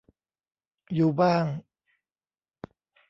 [0.93, 1.45] อยู่บ้าง